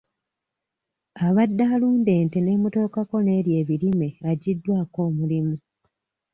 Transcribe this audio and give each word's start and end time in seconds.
Abadde 1.27 1.63
alunda 1.73 2.11
ente 2.21 2.37
n'emutolokako 2.41 3.15
n'erya 3.21 3.55
ebirime 3.61 4.09
aggyiddwako 4.29 4.97
omulimu. 5.09 5.55